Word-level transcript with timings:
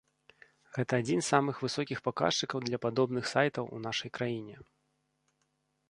Гэта 0.77 0.93
адзін 1.01 1.19
з 1.21 1.27
самых 1.35 1.55
высокіх 1.65 2.01
паказчыкаў 2.07 2.65
для 2.67 2.77
падобных 2.87 3.25
сайтаў 3.33 3.65
у 3.77 3.83
нашай 3.87 4.09
краіне. 4.21 4.55